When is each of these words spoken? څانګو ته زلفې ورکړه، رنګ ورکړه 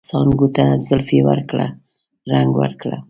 څانګو 0.09 0.47
ته 0.55 0.65
زلفې 0.87 1.19
ورکړه، 1.29 1.67
رنګ 2.31 2.51
ورکړه 2.61 2.97